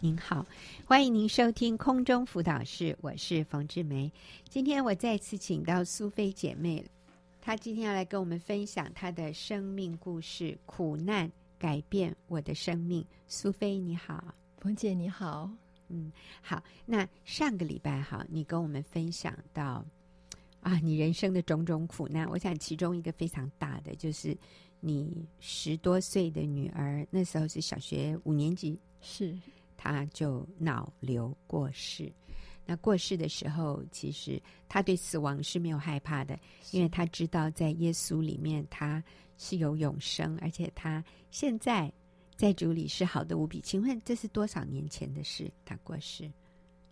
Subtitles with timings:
[0.00, 0.46] 您好，
[0.84, 4.10] 欢迎您收听空中辅导室，我是冯志梅。
[4.48, 6.84] 今天我再次请到苏菲姐妹，
[7.40, 13.04] 她今天要来跟我们分享她的生命故事，苦难改变我的生命。
[13.26, 15.50] 苏菲你好，冯姐你好，
[15.88, 16.62] 嗯，好。
[16.86, 19.84] 那上个礼拜哈，你跟我们分享到
[20.60, 24.38] 啊，你人生的种种苦难，我想其中一个非常大的就是
[24.78, 29.36] 你十多岁的女儿，那时候是小学五年级，是。
[29.78, 32.12] 他就脑瘤过世。
[32.66, 36.38] 那过世的时候，其实他对死亡是没有害怕的，
[36.70, 39.02] 因为他知道在耶稣里面他
[39.38, 41.90] 是有永生，而且他现在
[42.36, 43.58] 在主里是好的无比。
[43.62, 45.50] 请问这是多少年前的事？
[45.64, 46.30] 他过世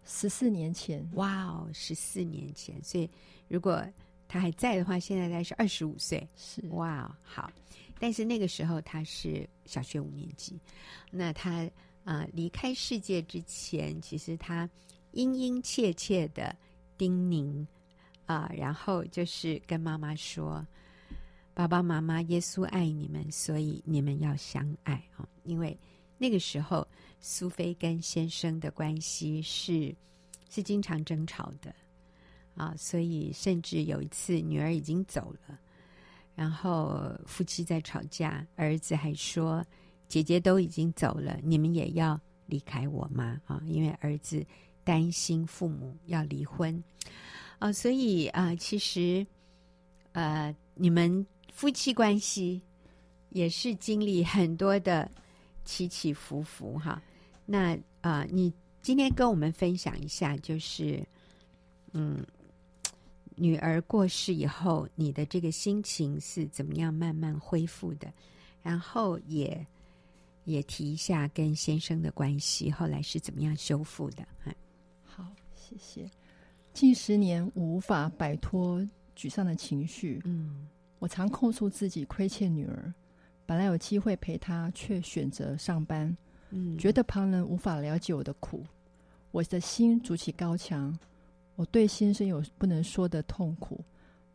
[0.07, 1.07] 十四年前。
[1.12, 2.82] 哇哦，十四年前。
[2.82, 3.10] 所以
[3.46, 3.84] 如果
[4.27, 6.27] 他还在的话，现在大概是二十五岁。
[6.37, 7.52] 是哇哦，好。
[7.98, 10.59] 但是那个时候他是小学五年级，
[11.10, 11.68] 那他。
[12.06, 14.70] 啊，离开世界之前，其实他
[15.10, 16.55] 殷殷切切的
[16.96, 17.66] 叮咛
[18.26, 20.65] 啊，然后就是跟妈妈说
[21.52, 25.77] ：“爸爸妈妈，耶稣爱你们，所以你们要相爱啊！”因为
[26.16, 26.87] 那个时候，
[27.18, 29.93] 苏菲跟先生的关系是
[30.49, 31.74] 是经常争吵的
[32.54, 35.59] 啊，所以甚至有一次女儿已经走了，
[36.37, 39.66] 然后夫妻在吵架，儿子还说。
[40.09, 43.40] 姐姐都已经走了，你们也要离开我吗？
[43.46, 44.46] 啊，因为儿子
[44.85, 46.82] 担心父母要离婚，
[47.59, 49.27] 啊，所以啊，其实，
[50.12, 52.62] 呃，你们夫妻关系
[53.30, 55.10] 也是经历很多的
[55.65, 57.02] 起起伏伏哈。
[57.45, 61.04] 那啊，你今天跟我们分享一下，就是，
[61.93, 62.24] 嗯，
[63.34, 68.06] 女儿过世以后，你的这个心情是怎么样慢慢恢复的？
[68.62, 69.66] 然后也。
[70.47, 74.27] 也提一下跟先生的关系，后来是怎么样修复的？
[75.05, 76.09] 好，谢谢。
[76.72, 78.81] 近十年，我无法摆脱
[79.17, 80.22] 沮丧的情绪。
[80.25, 80.69] 嗯，
[81.00, 82.95] 我常控诉自己亏欠女儿，
[83.45, 86.17] 本来有机会陪她，却选择上班。
[86.51, 88.65] 嗯，觉得旁人无法了解我的苦，
[89.33, 90.97] 我的心筑起高墙。
[91.56, 93.83] 我对先生有不能说的痛苦，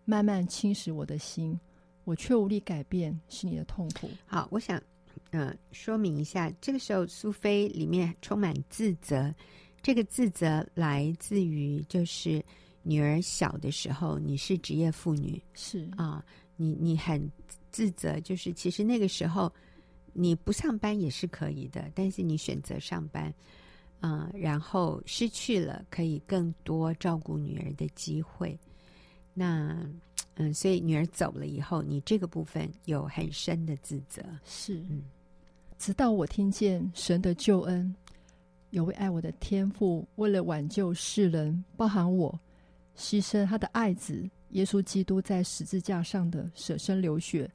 [0.04, 1.58] 慢慢侵蚀我的心，
[2.04, 4.10] 我却无力改变是你的痛苦。
[4.26, 4.82] 好，我想。
[5.31, 9.34] 嗯，说明一下，这个时候苏菲里面充满自责。
[9.81, 12.44] 这个自责来自于，就是
[12.84, 16.24] 女儿小的时候，你是职业妇女，是啊，
[16.56, 17.28] 你你很
[17.72, 19.52] 自责，就是其实那个时候
[20.14, 23.34] 你不上班也是可以的，但是你选择上班，
[24.02, 28.56] 嗯，然后失去了可以更多照顾女儿的机会。
[29.34, 29.75] 那
[30.36, 35.02] 嗯，所以女儿走了以后，你这个部分有很深的自责，是嗯。
[35.81, 37.96] 直到我听见神的救恩，
[38.69, 42.40] 有位爱我的天父，为了挽救世人，包含我，
[42.96, 47.50] 牺牲他的爱子耶稣基督在十字架上的舍身流血，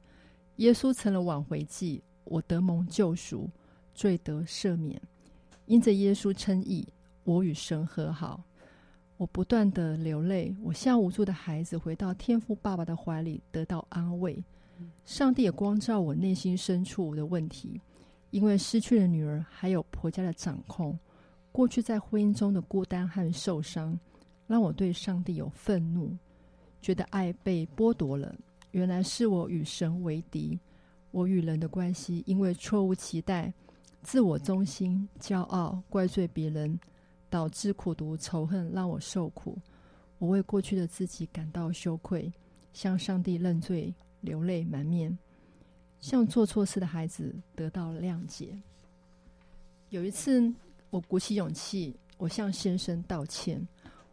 [0.57, 3.49] 耶稣成了挽回祭，我得蒙救赎，
[3.93, 5.01] 罪得赦免。
[5.65, 6.85] 因着耶稣称义，
[7.23, 8.43] 我与神和好。
[9.15, 14.43] 我不断的流泪，我像无助的孩子回到天父爸爸的怀里，得到安慰。
[15.05, 17.79] 上帝也光照我内心深处的问题。
[18.29, 20.97] 因为失去了女儿，还有婆家的掌控，
[21.51, 23.97] 过去在婚姻中的孤单和受伤，
[24.47, 26.15] 让我对上帝有愤怒，
[26.81, 28.35] 觉得爱被剥夺了。
[28.71, 30.59] 原来是我与神为敌，
[31.11, 33.51] 我与人的关系因为错误期待、
[34.03, 36.77] 自我中心、骄傲、怪罪别人，
[37.29, 39.57] 导致苦毒仇恨，让我受苦。
[40.19, 42.31] 我为过去的自己感到羞愧，
[42.73, 45.17] 向上帝认罪，流泪满面。
[45.99, 48.57] 像做错事的孩子得到了谅解。
[49.89, 50.53] 有一次，
[50.89, 53.65] 我鼓起勇气，我向先生道歉，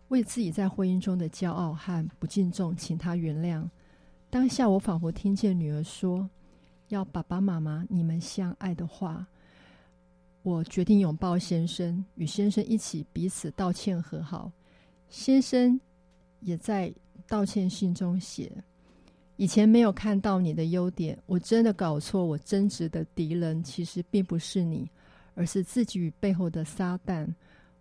[0.08, 3.68] 为自己在婚姻中的骄傲和不敬重，请他原谅。
[4.30, 6.28] 当下，我仿佛听见女儿说
[6.88, 9.26] ：“要爸爸妈妈你们相爱的话。”
[10.42, 14.52] 我决定拥抱先生，与先生一起彼此道歉和好。
[15.08, 15.80] 先生
[16.40, 16.92] 也在
[17.26, 18.52] 道歉信中写。
[19.36, 22.24] 以前没有看到你的优点，我真的搞错。
[22.24, 24.88] 我真实的敌人其实并不是你，
[25.34, 27.26] 而是自己背后的撒旦。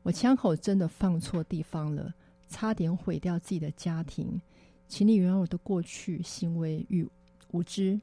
[0.01, 2.11] 我枪口真的放错地方了，
[2.47, 4.41] 差点毁掉自己的家庭。
[4.87, 7.07] 请你原谅我的过去行为与
[7.51, 8.01] 无知。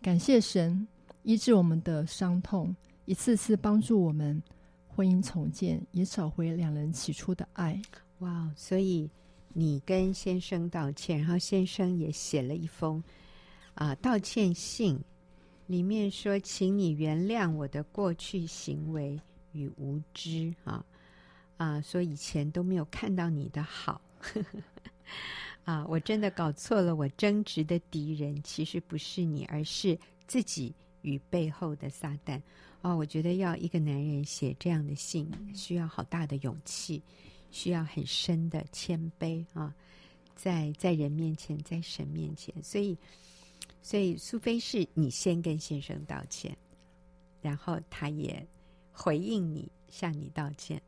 [0.00, 0.86] 感谢神
[1.24, 2.74] 医治我们的伤痛，
[3.06, 4.40] 一次次帮助我们
[4.86, 7.82] 婚姻重建，也找回两人起初的爱。
[8.20, 9.10] 哇，所以。
[9.58, 13.02] 你跟先生道歉，然后先生也写了一封
[13.74, 15.00] 啊、道歉信，
[15.66, 19.20] 里面说：“请你原谅我的过去行为
[19.50, 20.86] 与无知啊
[21.56, 24.00] 啊，说以前都没有看到你的好
[25.66, 30.72] 啊，我真的搞错了，我争执的敌人其实不是你，而是自己
[31.02, 32.40] 与背后的撒旦。
[32.82, 37.02] 哦，我觉得要一个男人写这样的信，需要好大的勇气，
[37.50, 39.74] 需要很深的谦卑啊，
[40.34, 42.96] 在在人面前，在神面前，所以，
[43.82, 46.56] 所以苏菲是你先跟先生道歉，
[47.40, 48.46] 然后他也
[48.92, 50.80] 回应你，向你道歉，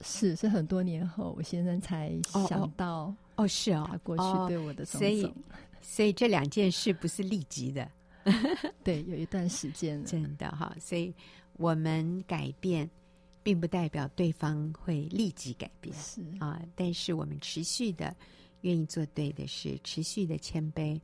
[0.00, 2.12] 是是很多年后，我先生才
[2.48, 5.34] 想到哦，哦，是哦，他过去对我的种种，所以
[5.80, 7.90] 所以这两件事不是立即的。
[8.84, 11.12] 对，有一段时间了，真的哈，所以
[11.54, 12.88] 我们改变，
[13.42, 18.14] 并不代表对方会立即改变，是啊，但是我们持续的
[18.62, 21.00] 愿意做对的事，持续的谦卑，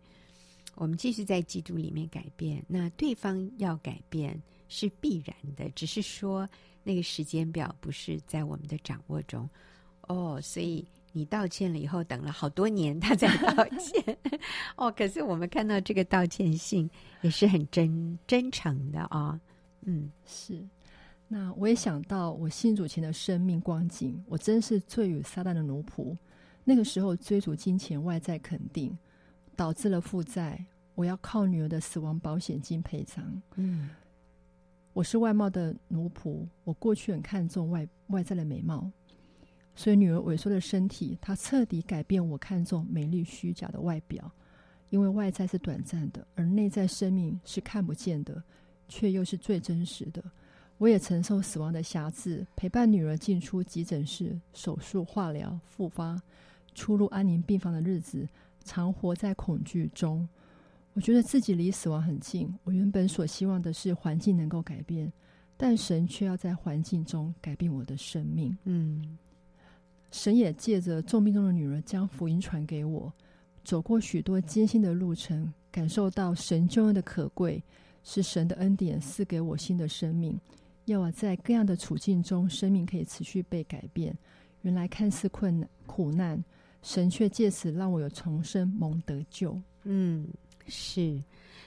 [0.74, 6.48] 我们继续在基督里面改变，那对方要改变是必然的，只是说
[6.82, 9.48] 那个时间表不是在我们的掌握中，
[10.02, 10.86] 哦，所以。
[11.10, 14.16] 你道歉了以后，等了好多年，他才道歉。
[14.76, 16.88] 哦，可是我们看到这个道歉信
[17.22, 19.40] 也是很真真诚的啊、哦。
[19.80, 20.62] 嗯，是。
[21.30, 26.16] 那我也想到我信主前的生命光景，我真是罪与撒旦的奴仆。
[26.64, 28.96] 那个时候追逐金钱、外在肯定，
[29.54, 30.64] 导致了负债。
[30.94, 33.40] 我要靠女儿的死亡保险金赔偿。
[33.56, 33.90] 嗯，
[34.92, 38.90] 我是外貌的奴仆，我过去很看重外外在的美貌。
[39.76, 44.32] 所以，女儿萎缩的身体，她彻底改变我看重美丽虚假的外表，
[44.90, 48.42] 因为外在是短暂的，而内在生命是看不见的，
[48.88, 50.24] 却又是最真实的。
[50.78, 56.20] 我也承受死亡的瑕疵，陪伴女儿进出急诊室、手术、化疗、复发、
[56.74, 58.28] 出入安宁病房的日子，
[58.64, 60.26] 常活在恐惧中。
[60.94, 62.52] 我觉得自己离死亡很近。
[62.64, 65.12] 我原本所希望的是环境能够改变，
[65.56, 68.56] 但神却要在环境中改变我的生命。
[68.64, 69.18] 嗯。
[70.10, 73.12] 神也借着重病中的女儿将福音传给我，
[73.62, 77.62] 走过许多艰辛的路程，感受到神救恩的可贵，
[78.02, 80.40] 是神的恩典赐给我新的生命，
[80.92, 84.16] 要我在各样的处境中，生命可以持续被改变。
[84.62, 86.42] 原来看似困难苦难，
[86.82, 89.60] 神却借此让我有重生蒙得救。
[89.84, 90.26] 嗯，
[90.66, 91.22] 是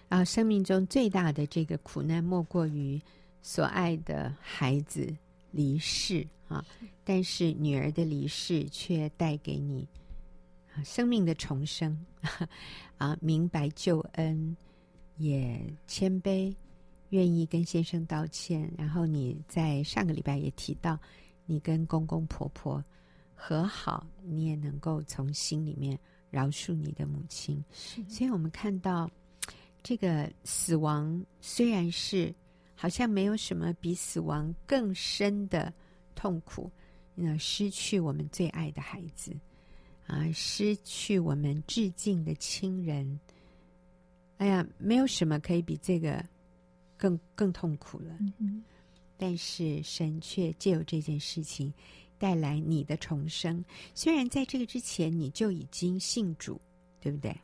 [0.10, 3.02] 啊，生命中最大的这个苦难，莫过于
[3.42, 5.08] 所爱的孩子
[5.52, 6.28] 离世。
[6.52, 6.66] 啊！
[7.06, 9.88] 但是女儿的离世却带给你
[10.84, 11.98] 生命的重生
[13.00, 13.18] 啊！
[13.22, 14.58] 明白救恩，
[15.16, 16.54] 也谦卑，
[17.12, 18.70] 愿意跟先生道歉。
[18.78, 21.00] 然后你在上个礼拜也提到，
[21.46, 22.84] 你跟公公婆婆
[23.34, 25.98] 和好，你也能够从心里面
[26.30, 27.64] 饶恕你的母亲。
[27.72, 29.10] 所以我们看到
[29.82, 32.36] 这个死亡，虽然是
[32.76, 35.74] 好像没有什么比死亡更深的。
[36.14, 36.70] 痛苦，
[37.16, 39.36] 那失去我们最爱的孩子，
[40.06, 43.20] 啊，失去我们至敬的亲人，
[44.38, 46.24] 哎呀，没有什么可以比这个
[47.02, 48.16] 更更痛苦了。
[48.38, 48.64] 嗯。
[49.18, 51.74] 但是神却借由这件事情
[52.20, 53.66] 带来你的重生。
[53.96, 56.62] 虽然在这个之前你就已经信主，
[57.00, 57.36] 对不对？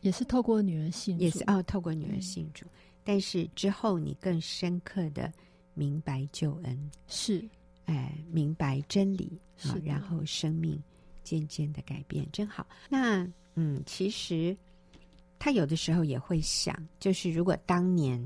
[0.00, 2.64] 也是透过女儿信主，也是哦，透过女儿信主。
[3.02, 5.32] 但是之后你更深刻的
[5.74, 7.44] 明白救恩是。
[7.86, 10.78] 哎，明白真理啊，然后生命
[11.24, 12.66] 渐渐的改变，真好。
[12.90, 14.54] 那嗯，其实
[15.38, 18.20] 他有的时候也会想，就是如果当年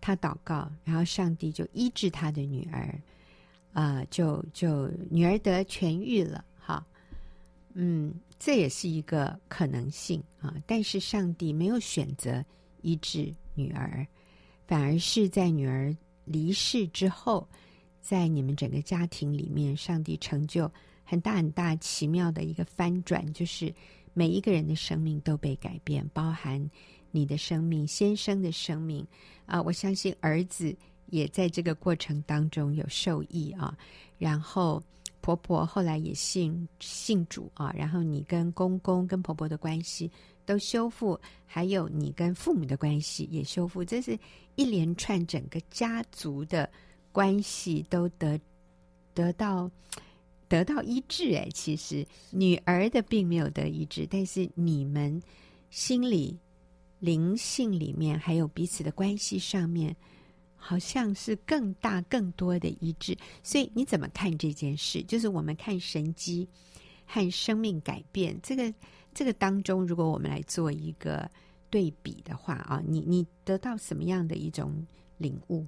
[0.00, 3.00] 他祷告，然后上帝就医治他的女儿，
[3.72, 6.84] 啊、就就女儿得痊愈了，哈，
[7.74, 10.54] 嗯，这也是一个可能性啊。
[10.66, 12.44] 但是上帝没有选择
[12.82, 14.06] 医治女儿，
[14.66, 17.46] 反而是在女儿离世之后。
[18.02, 20.68] 在你们整个家庭里面，上帝成就
[21.04, 23.72] 很大很大奇妙的一个翻转，就是
[24.14, 26.58] 每一个人的生命都被改变，包含
[27.10, 29.06] 你的生命、先生的生命
[29.46, 29.60] 啊！
[29.62, 30.74] 我相信儿子
[31.06, 33.76] 也在这个过程当中有受益啊。
[34.18, 34.82] 然后
[35.20, 40.10] 婆婆后来也信信主啊，然后你跟公公跟婆婆的关系
[40.44, 44.18] 都修复，还有你跟父母的关系也修复，这是
[44.56, 46.68] 一连串整个家族的。
[47.12, 48.40] 关系都得
[49.14, 49.68] 得到
[50.46, 55.20] 得到医治哎，其实女儿的并没有得医治，但是你们
[55.70, 56.38] 心里
[57.00, 59.96] 灵性里面还有彼此的关系上面，
[60.54, 63.16] 好像是更大更多的一致。
[63.42, 65.02] 所以你怎么看这件事？
[65.02, 66.48] 就是我们看神机
[67.06, 68.72] 和生命改变这个
[69.12, 71.28] 这个当中，如果我们来做一个
[71.68, 74.86] 对比的话啊，你你得到什么样的一种
[75.18, 75.66] 领悟？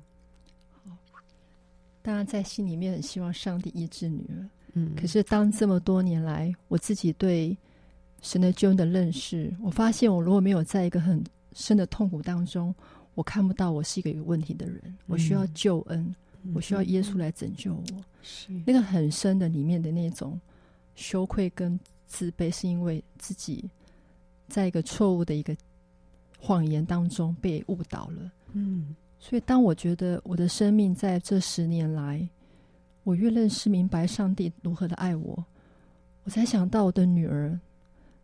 [2.02, 4.50] 当然在心里面很希望上帝医治女儿。
[4.74, 7.56] 嗯，可是当这么多年来，我自己对
[8.22, 12.74] 神的救恩的认识，我发现我如果没有在一个很深的痛苦当中，
[13.14, 14.80] 我看不到我是一个有问题的人。
[14.86, 16.14] 嗯、我需要救恩，
[16.44, 17.84] 嗯、我需要耶稣来拯救我。
[18.22, 20.40] 是那个很深的里面的那种
[20.94, 23.68] 羞愧跟自卑，是因为自己
[24.48, 25.54] 在一个错误的一个
[26.38, 28.32] 谎言当中被误导了。
[28.52, 32.26] 嗯，所以当我觉得我的生命在这十年来，
[33.02, 35.44] 我越认识明白上帝如何的爱我，
[36.22, 37.58] 我才想到我的女儿，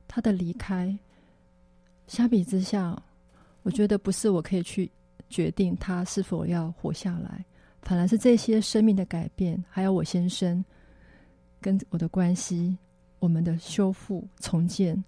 [0.09, 0.93] 她的离开。
[2.09, 3.01] 相比之下，
[3.63, 4.91] 我觉得不是我可以去
[5.29, 7.45] 决定他是否要活下来，
[7.83, 10.65] 反而是这些生命的改变，还有我先生
[11.61, 12.77] 跟我的关系，
[13.19, 15.05] 我们的修复重建，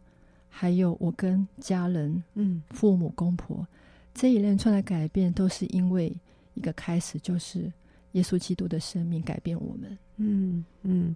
[0.49, 3.67] 还有我跟家人，嗯，父母公婆
[4.13, 6.15] 这一连串的改变，都是因为
[6.55, 7.73] 一个开始，就是。
[8.15, 11.15] 耶稣基督的生命改变我们，嗯嗯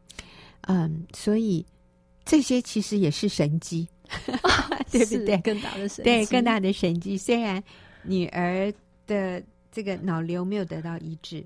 [0.61, 1.67] 嗯，所以
[2.25, 3.88] 这些其实也是神迹，
[4.90, 5.37] 对不对？
[5.38, 7.16] 更大的神迹，对更大的神迹。
[7.16, 7.62] 虽然
[8.02, 8.73] 女儿
[9.07, 11.45] 的这个脑瘤没有得到医治，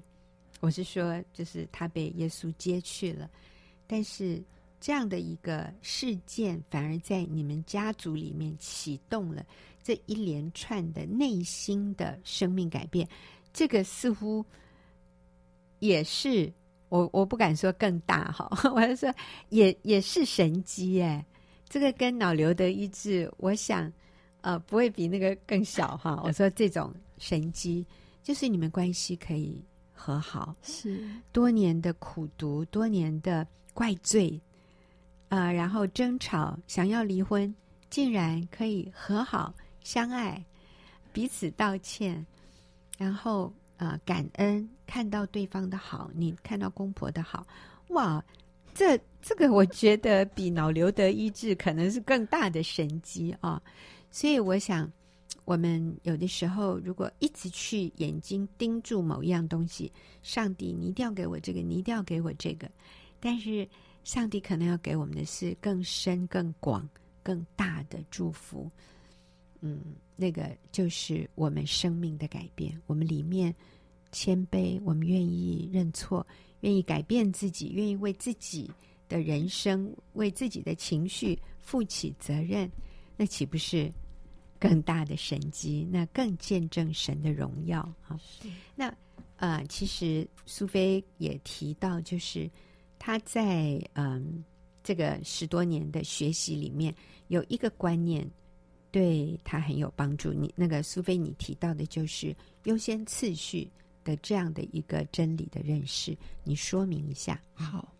[0.61, 3.28] 我是说，就是她被耶稣接去了，
[3.87, 4.42] 但是
[4.80, 9.44] 这样的一个事件，反而在你们家族里面启动了
[9.82, 13.08] 这一连串的内心的生命改变。
[13.52, 14.44] 这个似乎。
[15.80, 16.52] 也是
[16.88, 19.14] 我，我不敢说更大哈， 我是说
[19.50, 21.25] 也也是神机哎，
[21.68, 23.92] 这个跟脑瘤的医治，我想
[24.40, 26.21] 呃不会比那个更小哈。
[26.25, 27.87] 我说这种神机，
[28.23, 34.40] 就是你们关系可以和好，是多年的苦读，多年的怪罪，
[35.28, 37.54] 呃，然后争吵，想要离婚，
[37.90, 39.52] 竟然可以和好
[39.85, 40.42] 相爱，
[41.12, 42.25] 彼此道歉，
[42.97, 43.52] 然后。
[43.78, 47.47] 啊、感恩看到对方的好，你看到公婆的好，
[47.90, 48.23] 哇，
[48.75, 53.62] 这这个我觉得比脑瘤的医治可能是更大的神迹啊！
[54.11, 54.90] 所以我想，
[55.44, 59.92] 我们有的时候如果一直去眼睛盯住某一样东西，
[60.23, 62.68] 上帝，你一定要给我这个，你一定要给我这个，
[63.20, 63.68] 但是
[64.02, 66.88] 上帝可能要给我们的是更深、更广、
[67.23, 68.68] 更大的祝福。
[69.60, 69.80] 嗯，
[70.14, 72.80] 那个就是我们生命的改变。
[72.86, 73.54] 我们里面
[74.12, 76.24] 谦卑，我们愿意认错，
[76.60, 78.70] 愿意改变自己，愿意为自己
[79.08, 82.70] 的人生、为自己的情绪负起责任，
[83.16, 83.92] 那岂不是
[84.60, 85.86] 更大的神机？
[85.90, 88.18] 那更见证神的荣耀啊！
[88.76, 88.94] 那
[89.36, 92.48] 呃，其实苏菲也提到，就是
[92.98, 94.44] 她在嗯
[94.84, 96.94] 这个十多年的学习里面
[97.26, 98.28] 有一个观念。
[98.90, 100.33] 对他很有帮助。
[100.33, 103.71] 你那个苏菲，你提到的就是优先次序
[104.04, 107.40] 的这样的一个真理的认识，你说明一下。
[107.54, 107.92] 好，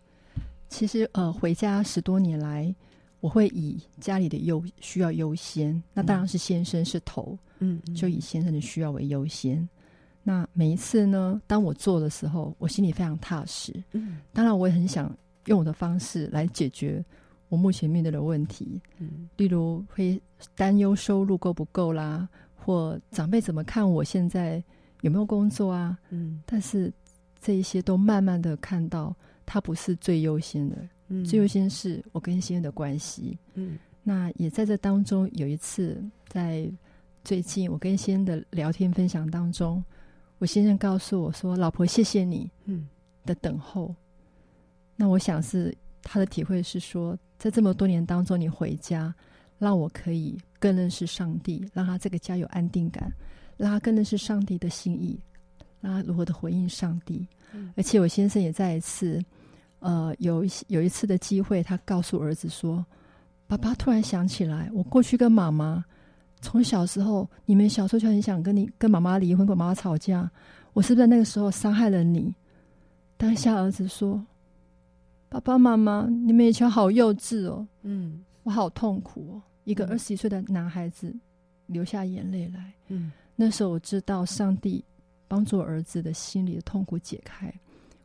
[0.67, 2.73] 其实呃，回家十多年来，
[3.19, 9.67] 我会以家里的优需要优先，那当然是先生是头，嗯，就以先生的需要为优先。
[10.23, 13.73] 那每一次呢，当我做的时候，我心里非常踏实。
[13.91, 15.15] 嗯，当然我也很想
[15.45, 17.03] 用我的方式来解决。
[17.49, 20.21] 我目前面对的问题，嗯，例如会
[20.55, 24.63] 担忧收入够不够啦，或长辈怎么看我现在
[25.01, 26.93] 有没有工作啊，嗯，但是
[27.41, 29.15] 这一些都慢慢的看到，
[29.45, 30.77] 它不是最优先的，
[31.07, 36.71] 嗯，最优先是我跟先生的关系，嗯，那也在这当中有一次，在
[37.23, 39.83] 最近我跟先生的聊天分享当中，
[40.37, 42.87] 我先生告诉我说：“老婆，谢谢你，嗯，
[43.25, 43.87] 的等候。
[43.87, 43.95] 嗯”
[44.95, 47.17] 那我想是他的体会是说。
[47.39, 49.15] 在这么多年当中，你回家，
[49.57, 53.09] 让我可以更认识上帝，让他这个家有安定感，
[53.55, 55.17] 让他更认识上帝的心意，
[55.79, 57.25] 让他如何的回应上帝。
[57.53, 59.23] 嗯、而且我先生也再一次，
[59.79, 62.85] 呃，有一有一次的机会，他告诉儿子说
[63.47, 65.81] ：“爸爸突然想起来，我过去跟妈妈
[66.41, 70.29] 从小时候，你们小时候就很想跟你跟妈妈离婚，跟妈妈吵架，
[70.73, 72.35] 我是不是在那个时候伤害了你？”
[73.15, 74.21] 当下儿子说。
[75.29, 77.65] 爸爸妈妈，你们以前好幼稚哦。
[77.83, 79.41] 嗯，我好痛苦哦。
[79.63, 81.15] 一个二十一岁的男孩子
[81.67, 82.73] 流下眼泪来。
[82.87, 84.83] 嗯，那时候我知道上帝
[85.27, 87.53] 帮助儿子的心里的痛苦解开。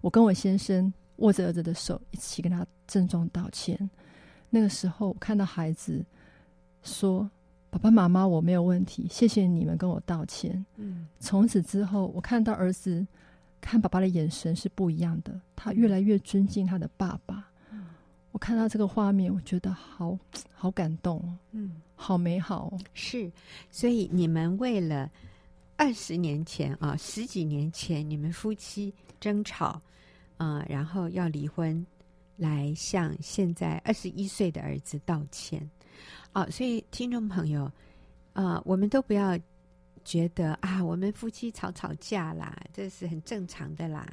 [0.02, 3.88] 我跟我先生握着儿子的手，一起跟他郑重道歉。
[4.50, 6.04] 那个时候，我看到孩子
[6.83, 7.28] 说
[7.71, 13.07] ：“爸爸妈妈，我没有问题，谢谢你们跟我道歉。”嗯，从此之后，我看到儿子。
[13.64, 17.49] 看爸爸的眼神是不一样的，他越来越尊敬他的爸爸。
[17.71, 17.87] 嗯，
[18.30, 20.18] 我看到这个画面，我觉得好
[20.52, 22.78] 好感动哦，嗯，好美好哦。
[22.92, 23.33] 是，
[23.71, 25.11] 所以你们为了
[25.78, 29.80] 二十年前啊，十几年前你们夫妻争吵，
[30.37, 31.85] 啊、呃，然后要离婚，
[32.37, 35.68] 来向现在二十一岁的儿子道歉。
[36.35, 37.64] 哦，所以听众朋友，
[38.35, 39.38] 啊、呃，我们都不要
[40.04, 44.06] 觉得啊，我们夫妻吵吵架啦，这是很正常的啦。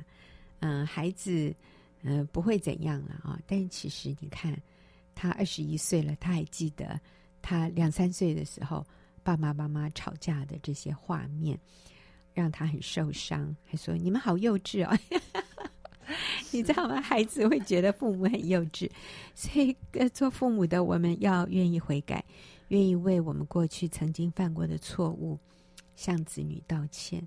[0.60, 1.54] 嗯、呃，孩子，
[2.02, 3.40] 嗯、呃，不会怎样了啊、哦。
[3.46, 4.56] 但其实你看，
[5.14, 7.00] 他二十一岁了，他还记得
[7.42, 8.86] 他两三岁的时候，
[9.24, 11.60] 爸爸妈妈吵架的这些画面，
[12.34, 14.98] 让他很受伤，还说你们好幼稚哦，
[16.52, 17.02] 你知道吗？
[17.02, 18.90] 孩子会觉得父母很幼稚，
[19.34, 19.76] 所以
[20.10, 22.24] 做父母的我们要愿意悔改，
[22.70, 25.40] 愿意为我们过去曾经犯过的错误
[26.02, 27.22] 向子女道歉。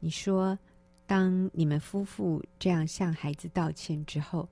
[0.00, 0.58] 你说，
[1.06, 4.48] 当你们夫妇这样向孩子道歉之后，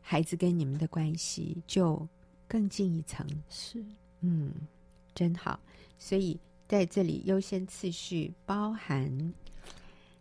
[0.00, 2.08] 孩子跟你们的关系就
[2.48, 3.24] 更进一层。
[3.48, 3.84] 是，
[4.22, 4.52] 嗯，
[5.14, 5.60] 真好。
[6.00, 6.36] 所以
[6.66, 9.32] 在这里优先次序包含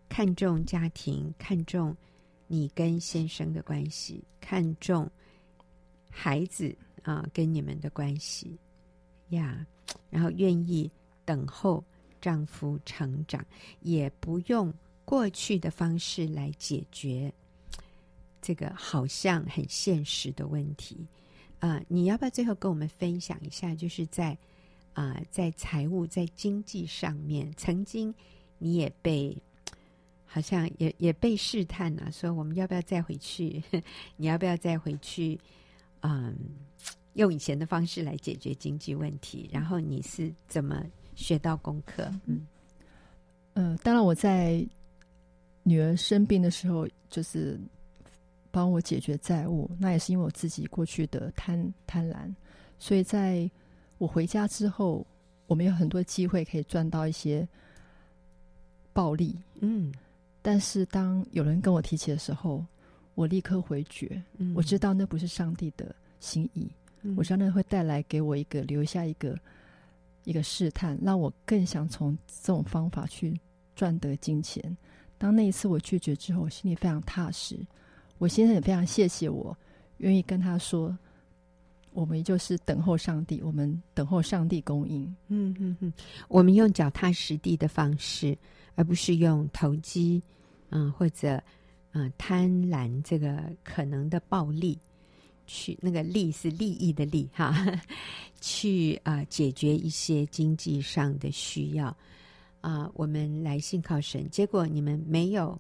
[0.08, 1.98] 看重家庭，看重
[2.46, 5.10] 你跟先生的关系，看重
[6.08, 8.60] 孩子啊跟你们的关系
[9.30, 9.66] 呀，
[10.12, 10.92] 然后愿意
[11.26, 11.84] 等候
[12.22, 13.44] 丈夫成长，
[13.82, 14.74] 也不用
[15.04, 17.34] 过去的方式来解决
[18.42, 21.06] 这个好像很现实的问题
[21.60, 21.82] 啊。
[21.90, 24.38] 你要不要最后跟我们分享一下，就是在。
[24.94, 28.14] 啊、在财务、在经济上面，曾经
[28.58, 29.36] 你也被
[30.26, 33.64] 好像也也被试探了、说我们要不要再回去？
[34.18, 35.40] 你要不要再回去？
[36.02, 36.36] 嗯，
[37.14, 39.50] 用以前的方式来解决经济问题？
[39.50, 40.86] 然后你是怎么
[41.22, 42.12] 学到功课？
[42.26, 42.46] 嗯，
[43.54, 44.66] 呃，当然我在
[45.64, 47.60] 女儿生病的时候，就是
[48.52, 52.34] 帮我解决债务，那也是因为我自己过去的贪贪婪，
[52.80, 53.50] 所以在。
[54.02, 55.06] 我回家之后，
[55.46, 57.48] 我们有很多机会可以赚到一些
[58.94, 59.94] 暴利，嗯。
[60.42, 62.66] 但是当有人跟我提起的时候，
[63.14, 64.20] 我立刻回绝。
[64.38, 66.68] 嗯，我知道那不是上帝的心意，
[67.04, 69.38] 嗯，我知道那会带来给我一个留下一个
[70.24, 73.40] 一个试探，让我更想从这种方法去
[73.76, 74.76] 赚得金钱。
[75.18, 77.60] 当那一次我拒绝之后，我心里非常踏实。
[78.18, 79.56] 我先生也非常谢谢我，
[79.98, 80.98] 愿意跟他说。
[81.94, 85.04] 我们就是等候上帝，我们等候上帝供应。
[85.28, 85.92] 嗯嗯嗯，
[86.30, 88.38] 我们用脚踏实地的方式，
[88.76, 90.24] 而不是用投机，
[90.70, 91.44] 嗯、或者
[91.92, 94.80] 嗯、贪婪这个可能的暴利，
[95.54, 97.54] 去那个利是利益的利哈，
[98.40, 101.96] 去啊、解决一些经济上的需要
[102.62, 105.60] 啊、我们来信靠神，结果你们没有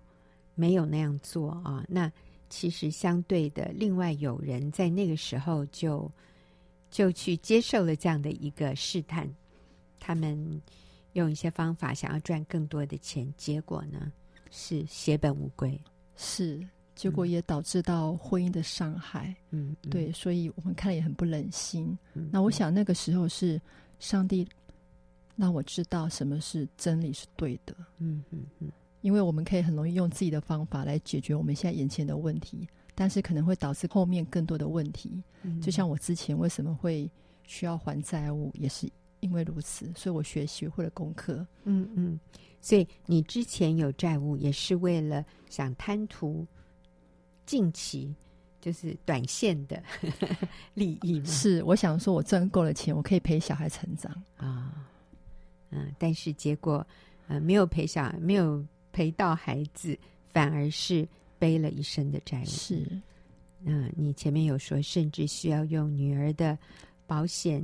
[0.56, 2.12] 没有那样做啊，那。
[2.54, 6.12] 其实相对的，另外有人在那个时候就
[6.90, 9.26] 就去接受了这样的一个试探，
[10.02, 10.62] 他们
[11.14, 14.12] 用一些方法想要赚更多的钱，结果呢
[14.50, 15.80] 是血本无归，
[16.18, 16.60] 是
[17.02, 19.36] 结果也导致到婚姻的伤害。
[19.50, 21.98] 嗯，对，所以我们看了也很不忍心。
[22.14, 23.60] 嗯，那我想那个时候是
[23.98, 24.48] 上帝
[25.36, 27.76] 让我知道什么是真理是对的。
[27.98, 28.72] 嗯嗯嗯。
[29.02, 35.24] 因为我们可以很容易用自己的方法来解决我们现在眼前的问题，但是可能会导致后面更多的问题。
[35.42, 37.10] 嗯，就像我之前为什么会
[37.48, 38.88] 需要还债务，也是
[39.22, 41.44] 因为如此，所以我学习会了功课。
[41.64, 42.20] 嗯嗯，
[42.62, 46.46] 所以你之前有债务，也是为了想贪图
[47.52, 48.16] 近期
[48.62, 49.84] 就是短线的
[50.74, 51.26] 利益吗？
[51.26, 54.88] 是，我想说我赚够了钱，我可以陪小孩成长啊。
[55.70, 56.86] 嗯，但是结果
[57.28, 58.66] 呃没有陪小，没有。
[58.94, 59.98] 陪到孩子，
[60.34, 61.08] 反而是
[61.40, 62.46] 背了一身的债务。
[62.46, 62.86] 是，
[63.64, 66.60] 嗯你前面有说，甚至需要用女儿的
[67.08, 67.64] 保险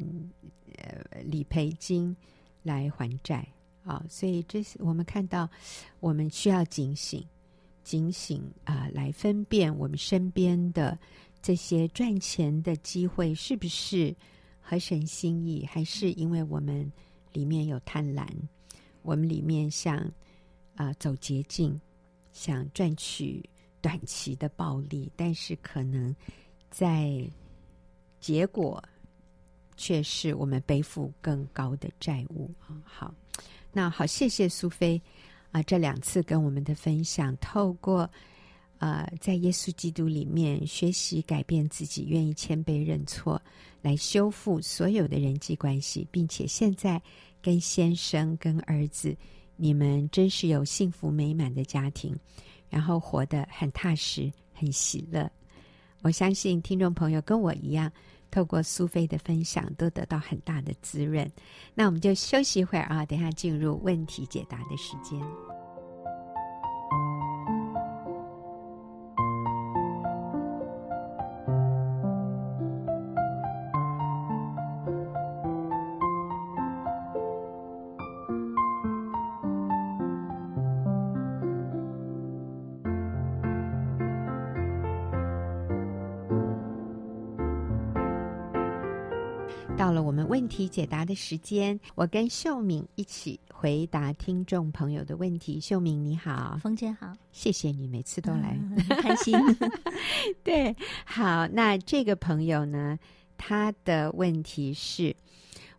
[0.77, 2.15] 呃理赔金
[2.63, 3.45] 来还债
[3.83, 4.05] 啊、哦！
[4.07, 5.49] 所以这是我们看到，
[5.99, 7.21] 我们需要警醒，
[7.87, 10.99] 警醒啊、来分辨我们身边的
[11.41, 14.13] 这些赚钱的机会是不是
[14.59, 16.91] 合神心意，还是因为我们
[17.31, 18.27] 里面有贪婪，
[19.01, 20.11] 我们里面想。
[20.79, 21.81] 啊、走捷径，
[22.31, 23.43] 想赚取
[23.81, 26.15] 短期的暴利，但是可能
[26.69, 27.27] 在
[28.19, 28.79] 结果
[29.75, 32.79] 却是我们背负更高的债务啊。
[32.85, 33.11] 好，
[33.73, 35.01] 那好，谢谢苏菲
[35.51, 38.09] 啊、这两次跟我们的分享，透过
[38.79, 43.41] 呃，在耶稣基督里面学习改变自己，愿意谦卑认错，
[43.81, 47.01] 来修复所有的人际关系，并且现在
[47.41, 49.15] 跟先生、跟儿子。
[49.59, 52.15] 你们真是有幸福美满的家庭，
[52.69, 55.27] 然后活得很踏实、很喜乐。
[56.03, 57.91] 我相信听众朋友跟我一样，
[58.37, 61.27] 透过苏菲的分享，都得到很大的滋润。
[61.73, 65.19] 那我们就休息一会儿啊，等下进入问题解答的时间。
[90.67, 95.59] 题解答的时间，我跟秀敏一起回答听众朋友的问题。
[95.59, 99.33] 秀敏你好，冯姐好，谢谢你每次都来，嗯、很开心。
[100.43, 100.75] 对，
[101.05, 102.99] 好，那这个朋友呢，
[103.37, 105.15] 他的问题是：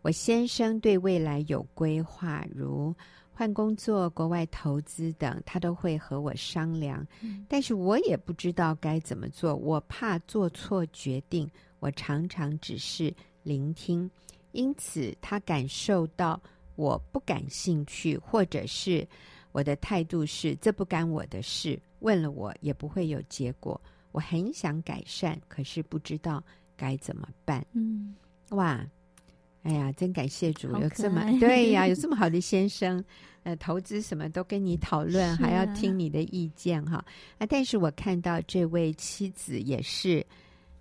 [0.01, 2.93] 我先生对未来有规划，如
[3.31, 11.49] 换工作、国外投资等，他都会和我商量，嗯、但是我也不知道该怎么做，我怕做错决定，
[11.79, 13.13] 我常常只是。
[13.41, 14.07] 聆听，
[14.51, 16.41] 因此他感受到
[16.75, 19.07] 我不感兴趣，或者是
[19.51, 23.79] 我的态度是这不干我的事，问了我也不会有结果。
[24.11, 26.43] 我很想改善，可是不知道
[26.75, 27.65] 该怎么办。
[27.73, 28.15] 嗯，
[28.49, 28.83] 哇，
[29.63, 33.03] 哎呀，真感谢主，有这么对呀，有这么好的先生，
[33.43, 37.05] 呃，投资什么都跟你讨论，啊、还要听你的意见哈。
[37.37, 40.25] 啊，但是我看到这位妻子也是。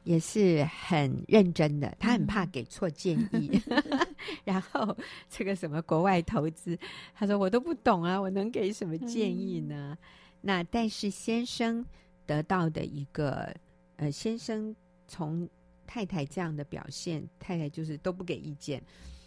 [0.05, 3.61] 也是很认真的，他很怕给错建议。
[3.67, 4.07] 嗯、
[4.45, 4.97] 然后
[5.29, 6.79] 这个什么国外投资，
[7.15, 9.97] 他说我都不懂啊，我能给什么建议呢？
[10.01, 10.09] 嗯、
[10.41, 11.85] 那但是先生
[12.27, 13.55] 得到的一个
[13.97, 14.75] 呃，先生
[15.07, 15.49] 从
[15.87, 18.83] 太太这样的表现，太太就是都不给意见，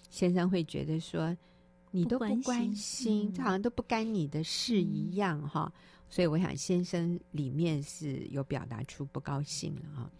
[0.09, 1.35] 先生会觉得说
[1.91, 5.81] 你都不关心，这、嗯、好像都不干你的事一样哈、嗯。
[6.09, 10.11] 所以我想先生里面是有表达出不高兴了哈。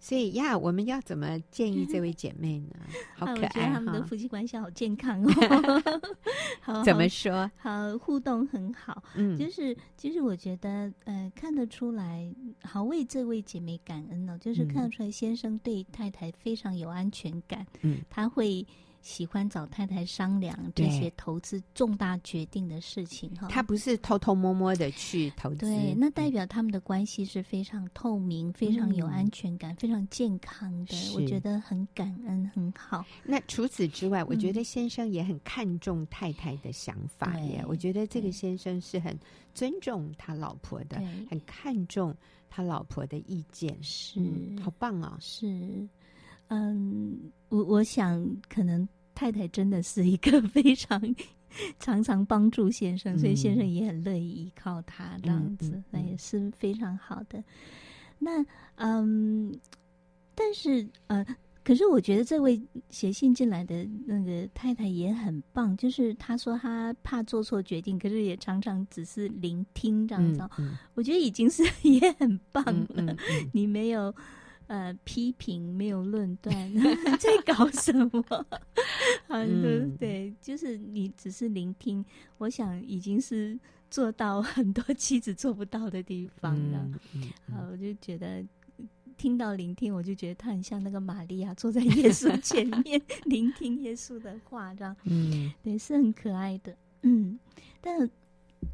[0.00, 2.76] 所以呀，我们要怎么建议这位姐妹呢？
[3.16, 5.30] 好可爱，我觉得他们的夫妻关系好健康哦。
[6.60, 7.50] 好， 好，怎么说？
[7.56, 9.02] 好，互动很好。
[9.14, 12.28] 嗯，就是其实我觉得，呃，看得出来，
[12.62, 14.38] 好为这位姐妹感恩哦。
[14.38, 17.66] 就是看得出来，先生对太太非常有安全感。
[17.82, 18.66] 嗯，他会。
[19.04, 33.04] 喜欢找太太商量这些投资重大决定的事情哈，他不是偷偷摸摸的去投资，对，那代表他们的关系是非常透明、嗯、非常有安全感、嗯、非常健康的，我觉得很感恩，很好。
[33.22, 37.60] 那除此之外，我觉得先生也很看重太太的想法耶。
[37.60, 39.14] 嗯、我觉得这个先生是很
[39.52, 40.96] 尊重他老婆的，
[41.28, 42.16] 很看重
[42.48, 45.20] 他老婆的意见，是、嗯、好棒啊、哦！
[45.20, 45.86] 是。
[46.48, 51.00] 嗯，我我想可能太太真的是一个非常
[51.78, 57.42] 常常帮助先生，嗯、所以先生也很乐意依靠他这样子，那、也是非常好的。
[58.18, 58.44] 那
[58.76, 59.52] 嗯，
[60.34, 61.24] 但是呃，
[61.62, 73.16] 可是我觉得这位写信进来的那个太太也很棒，就是她说她怕做错决定，可是也常常只是聆听这样子，嗯嗯、我觉得已经是 也很棒了。
[73.52, 74.14] 你没有。
[74.66, 76.54] 呃，批评没有论断，
[77.20, 78.46] 在搞什么？
[79.28, 82.04] 嗯，对，就是你只是聆听，
[82.38, 83.58] 我想已经是
[83.90, 86.78] 做到 很多妻子做不到的地方了。
[86.78, 88.42] 嗯嗯嗯、好，我就觉得
[89.16, 96.74] 听到聆听，我就觉得他很像那个玛利亚坐在耶稣前面聆听耶稣的话，这样，嗯，对，是很可爱的。
[97.02, 97.38] 嗯，
[97.80, 98.08] 但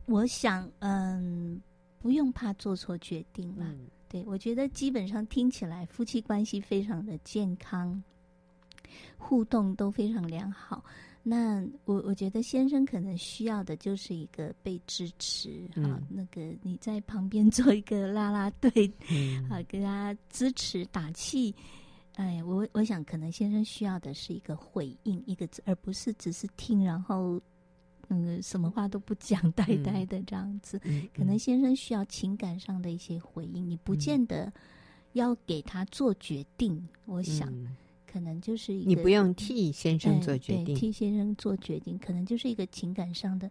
[0.07, 1.61] 我想，嗯，
[1.98, 3.64] 不用怕做错决定了。
[3.66, 8.03] 嗯对，我觉得基本上听起来夫妻关系非常的健康，
[9.16, 10.85] 互动都非常良好。
[11.23, 21.55] 那我我觉得先生可能需要的就是一个被支持，嗯、啊，那个你在旁边 做一个啦啦队，嗯、啊，给他支持打气。
[22.16, 27.40] 哎，我我想可能先生需要的是一个回应，一个字，而不是只是听，然后。
[28.12, 30.81] 嗯，什么话都不讲，呆呆的这样子。
[31.14, 34.53] 可能先生需要情感上的一些回应，你不见得
[35.12, 36.75] 要给他做决定。
[36.75, 37.49] 嗯、我想，
[38.11, 43.49] 可能就是一个你不用替先生做决定，替先生做决定，可能就是一个情感上的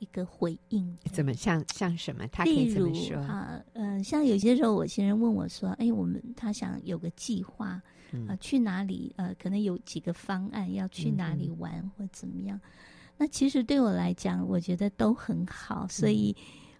[0.00, 0.98] 一个回应。
[1.12, 2.26] 怎么像像什么？
[2.32, 3.62] 他可以怎么说啊？
[3.74, 7.82] 嗯、呃，像有些时候，我先生问我说：“哎，我们他想有个计划啊、
[8.26, 9.12] 呃，去哪里？
[9.16, 12.60] 呃，可能有几个方案要去哪里玩，嗯、或怎么样。”
[13.16, 16.34] 那其实对我来讲，我觉得都很好，所以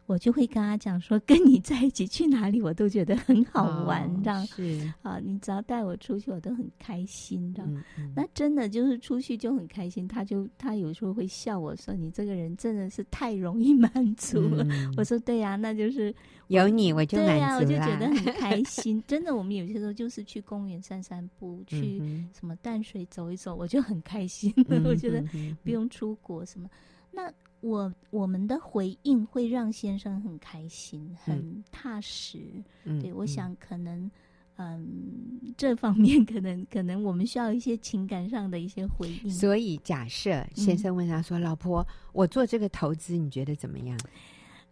[0.07, 8.13] 我就会跟他讲说，跟你在一起去哪里，我都觉得很好玩，这样、哦、是啊，你只要带我出去，我都很开心，这样、嗯嗯。
[8.15, 14.65] 那真的就是出去就很开心，他就他有时候会笑我说：“你这个人真的是太容易满足了。
[14.65, 16.15] 嗯”我说：“对呀、啊，那就是。”
[16.49, 19.03] 有你我就满足了，对啊，我就觉得很开 心。
[19.07, 21.99] 真的，我们有些时候就是去公园散散步，去
[22.39, 24.53] 什么淡水走一走，我就很开心。
[24.85, 25.25] 我觉得
[25.63, 26.69] 不用出国什么。
[27.11, 27.33] 那
[27.65, 32.63] 我我们的回应会让先生很开心，很踏实。
[32.85, 34.11] 嗯对，我想可能
[34.57, 39.31] 嗯，这方面可能可能我们需要一些情感上的一些回应。
[39.31, 43.99] 所以假设先生问他说：“老婆，我做这个投资，你觉得怎么样？”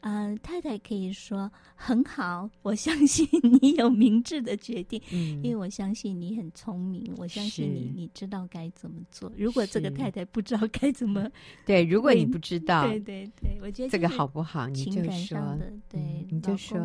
[0.03, 3.25] 呃，太太可以说很好，我相信
[3.61, 9.33] 你有明智的决定，嗯，因为我相信你很聪明，我相信你你知道该怎么做。
[9.37, 11.31] 如果这个太太不知道该怎么，
[11.65, 14.69] 对，如果你不知道，对对对，我觉得这个好不好？
[14.71, 16.79] 情感上的，对，嗯、你就说，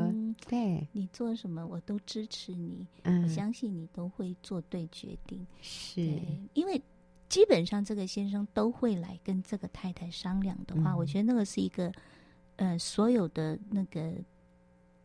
[0.47, 6.21] 对，你做什么我都支持你，嗯，我相信你都会做对决定，是，
[6.53, 6.79] 因为。
[7.29, 11.91] 基本上，这个先生都会来跟这个太太商量的话，嗯、我觉得那个是一个，
[12.57, 14.13] 呃，所有的那个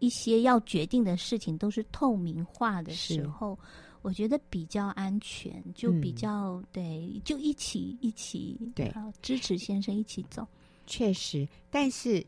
[0.01, 3.59] 一些要决定的事情都是透明化的时候，
[4.03, 10.47] 我觉得比较安全，就比较、嗯、对，就一起一起对，支持先生一起走。
[10.87, 12.23] 确实，但是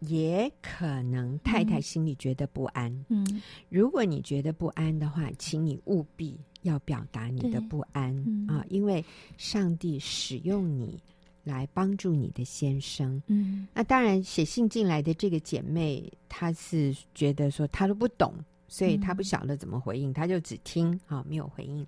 [0.00, 2.92] 也可能太太心里觉得不安。
[3.08, 6.38] 嗯，如果你觉得不安的话，请你务必。
[6.64, 9.04] 要表达你的不安、嗯、啊，因为
[9.36, 10.98] 上帝使用你
[11.44, 13.22] 来帮助你的先生。
[13.28, 18.34] 嗯，那当然写信进来的这个姐妹，她是觉得说她都不懂，
[18.66, 21.86] 所以她不晓得怎么回应，她、嗯、就只听啊，没有回应。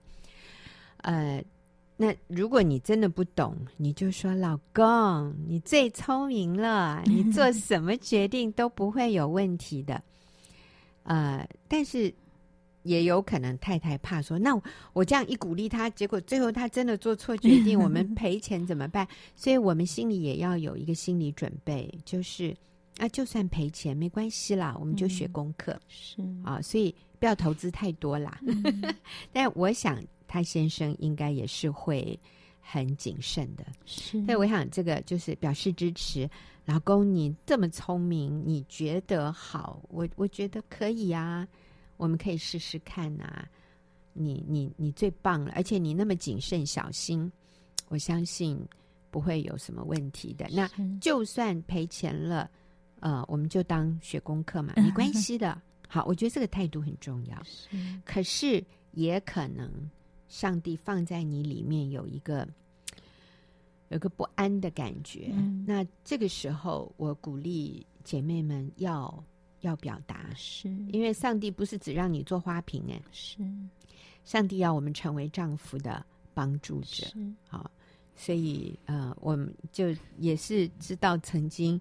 [0.99, 1.43] 呃，
[1.97, 10.03] 那如果你真的不懂，你就说老公，你最聪明了，你做什么决定都不会有问题的。
[11.03, 12.15] 呃，但是。
[12.87, 14.59] 也有可能太太怕说，那
[14.93, 19.07] 我这样一鼓励他，结果最后他真的做错决定，我们赔钱怎么办？
[19.35, 22.57] 所以我们心里也要有一个心理准备，就是
[22.99, 28.39] 啊，就算赔钱没关系啦，我们就学功课，是啊，所以不要投资太多啦。
[28.47, 28.95] 嗯、
[29.33, 32.19] 但我想他先生应该也是会
[32.61, 34.25] 很谨慎的，是。
[34.25, 36.29] 所以我想这个就是表示支持，
[36.65, 41.47] 老公你这么聪明，你觉得好，我我觉得可以啊。
[41.97, 43.49] 我们可以试试看呐、啊，
[44.13, 47.31] 你你你最棒了，而且你那么谨慎小心，
[47.89, 48.59] 我相信
[49.11, 50.47] 不会有什么问题的。
[50.51, 52.51] 那就算赔钱了，
[53.01, 55.61] 呃，我们就当学功课嘛， 没关系的。
[55.89, 57.43] 好，我觉得这个态度很重要。
[57.45, 57.69] 是，
[58.05, 59.71] 可是也可能
[60.29, 62.47] 上帝放在你里面有一个
[63.89, 65.31] 有个不安的感觉。
[65.33, 69.25] 嗯、那这个时候，我鼓励姐妹们要。
[69.61, 70.69] 要表达，是。
[70.93, 73.39] 因为上帝不是只让你做花瓶哎，是。
[74.25, 77.07] 上帝要我们成为丈夫的帮助者，
[77.49, 77.71] 好，
[78.17, 81.81] 所以呃，我们就也是知道曾经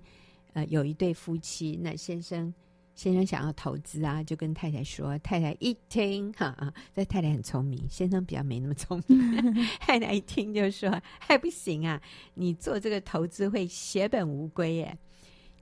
[0.53, 2.53] 呃有一对夫妻，那先生
[2.93, 9.19] 先生想要投资啊，就跟太太说，太太一听哈啊，这太太很聪明，先生比较没那么聪明，
[9.81, 11.99] 太太一听就说还不行啊，
[12.35, 14.95] 你做这个投资会血本无归耶，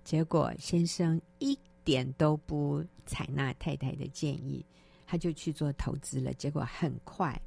[0.04, 1.58] 结果先生一。
[1.84, 4.66] 点都不采纳太太的建议，
[5.06, 6.34] 他就去做投资了。
[6.34, 7.40] 结果很快，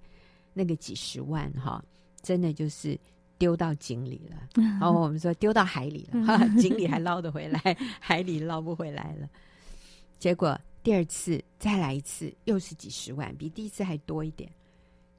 [0.52, 1.82] 那个几十万哈，
[2.22, 2.98] 真的就是
[3.38, 4.48] 丢到井里了。
[4.54, 7.60] 然 后我们说丢到海里了，哈， 井里还捞得回来，
[8.00, 9.28] 海里捞不回来了。
[10.18, 14.50] 结果第二次再来一次，又是几十万，比第一次还多一点。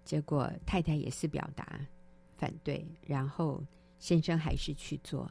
[0.06, 1.80] 结果太太也是表达
[2.38, 3.64] 反对，然后
[4.00, 5.30] 先生还是去做，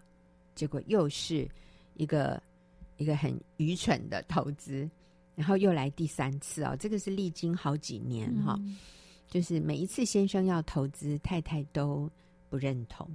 [0.54, 1.48] 结果又是
[1.94, 2.42] 一个。
[2.96, 4.88] 一个很愚蠢的投资，
[5.34, 8.78] 然后又来第三次哦，这个是历经好几年哈、哦，嗯、
[9.28, 12.10] 就是每一次先生要投资，太太都
[12.48, 13.06] 不认同。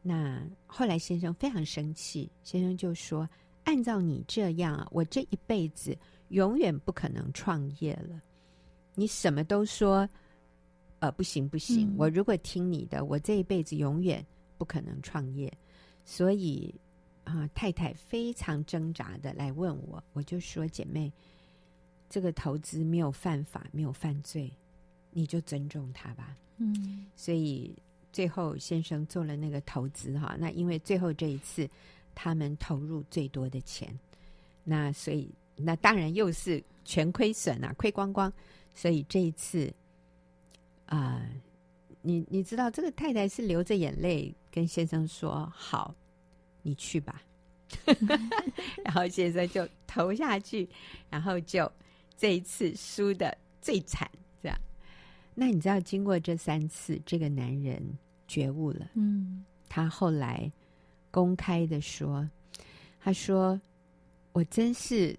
[0.00, 3.28] 那后来先生非常生气，先生就说
[3.64, 5.94] ：“按照你这样啊，我这一辈子
[6.28, 8.22] 永远不可能创业了。
[8.94, 10.08] 你什么都说，
[11.00, 14.24] 呃，不行不行，嗯、我如果听你的，我这一辈子永远
[14.56, 15.52] 不可能创业。
[16.06, 16.74] 所以。”
[17.28, 21.12] 啊，太太非常挣扎的来问我，我就说：“姐妹，
[22.08, 24.50] 这个投资没有犯法，没有犯罪，
[25.10, 27.76] 你就尊重他吧。”嗯，所以
[28.10, 31.68] 最后先生做了那个投资哈，那因为最后这一次
[32.14, 33.94] 他们投入最多的钱，
[34.64, 38.32] 那所以那当然又是全亏损啊，亏光光。
[38.74, 39.70] 所以这一次
[40.86, 41.30] 啊，呃，
[42.00, 45.94] 你你知道这个太太是流着眼泪跟先生说：“好。”
[46.62, 47.22] 你去吧，
[48.84, 50.68] 然后先生就投下去，
[51.10, 51.70] 然后就
[52.16, 54.10] 这一次输的最惨，
[54.42, 54.58] 这样。
[55.34, 57.82] 那你知道，经过这三次，这个男人
[58.26, 58.90] 觉悟了。
[58.94, 60.50] 嗯，他后来
[61.10, 62.28] 公开的说
[63.00, 63.60] ：“他说
[64.32, 65.16] 我真是，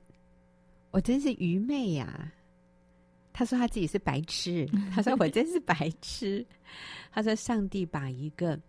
[0.91, 2.31] 我真是愚昧呀。”
[3.31, 4.67] 他说他自己是白痴。
[4.91, 6.45] 他说我真是白痴。
[7.11, 8.59] 他说上帝把一个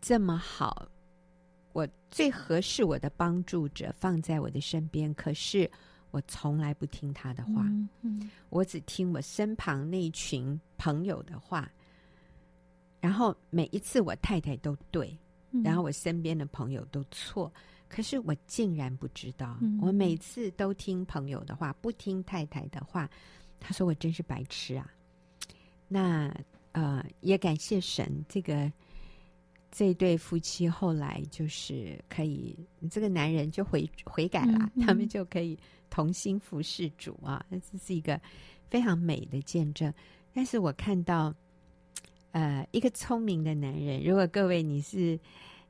[0.00, 0.88] 这么好。
[1.72, 5.70] 我最合适我的帮助者放在我的身边，可是
[6.10, 11.70] 我从来不听他的话，嗯嗯、我只听我身旁那群朋友的话。
[13.00, 15.18] 然后每一次我太太都对，
[15.64, 17.52] 然后我身边的朋友都错。
[17.88, 23.10] 可是我竟然不知道，嗯、我每次都听朋友的话，不听太太的话。
[23.64, 24.90] 他说：“我真是白痴啊！”
[25.86, 26.34] 那
[26.72, 28.70] 呃，也感谢神，这个
[29.74, 32.54] 这对夫妻后来就是可以，
[32.90, 35.58] 这个男人就悔悔改了，嗯嗯、他们就可以
[35.88, 37.42] 同心服侍主啊！
[37.50, 38.20] 这是一个
[38.68, 39.90] 非常美的见证。
[40.34, 41.34] 但是我看到，
[42.32, 45.18] 呃，一个聪明的男人，如果各位你是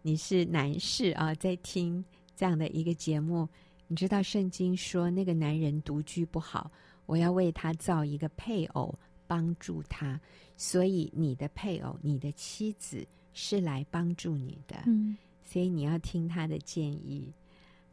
[0.03, 3.49] 你是男士啊，在听这样的一个节目，
[3.87, 6.71] 你知道圣经说那个男人独居不好。
[7.07, 8.93] 我要为他造一个配偶，
[9.29, 10.21] 帮助他。
[10.57, 14.77] 所以你的配偶，你的妻子是来帮助你的。
[14.87, 17.33] 嗯，所以你要听他的建议。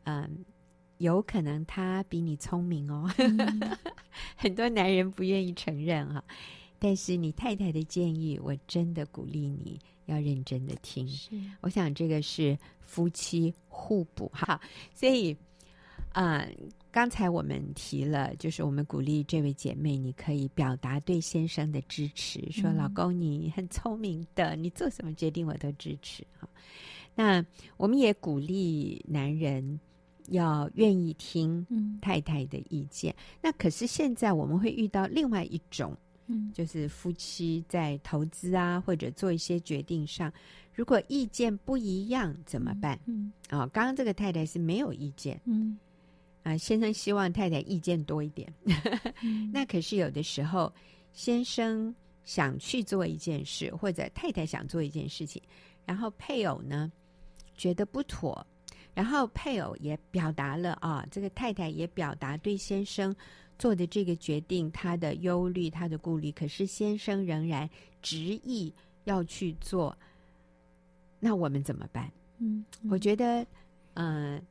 [0.04, 0.46] 嗯，
[0.98, 3.10] 有可能他比你聪明哦。
[3.18, 3.78] 嗯、
[4.36, 6.24] 很多男人不愿意承认哈、啊，
[6.80, 11.08] 但是你太太的建议，我真的鼓励你要认真的听。
[11.08, 14.30] 是，我想这个是夫妻互补。
[14.34, 14.60] 哈，
[14.94, 15.36] 所以。
[16.12, 16.56] 啊、呃，
[16.92, 26.50] 刚才我们提了，就是我们鼓励这位姐妹，你可以表达对先生的支持，说：“嗯、老公，你很聪明的，你做什么决定我都支持。”哈，
[27.14, 27.46] 那
[27.78, 29.80] 我们也鼓励男人
[30.30, 31.64] 要愿意听
[32.02, 33.14] 太太的意见。
[33.20, 40.34] 嗯、那可是现在我们会遇到另外一种，嗯，就是夫妻在投资啊或者做一些决定上，
[40.74, 43.00] 如果意见不一样怎么办？
[43.06, 45.78] 嗯，啊、哦，刚刚这个太太是没有意见，嗯。
[46.50, 48.52] 啊，先生希望太太意见多一点，
[49.22, 50.74] 嗯、那可是有的时候，
[51.14, 51.94] 先生
[52.26, 55.40] 想去做一件事，或者太太想做一件事情，
[55.86, 56.92] 然后配偶呢
[57.56, 58.44] 觉得不妥，
[58.96, 63.16] 然后配偶也表达了啊，这个太太也表达对先生
[63.60, 67.70] 做的这个决定他的忧虑、他的顾虑，可是先生仍然
[68.02, 69.96] 执意要去做，
[71.20, 72.12] 那我们怎么办？
[72.40, 73.46] 嗯，嗯我觉得，
[73.94, 74.42] 嗯、呃。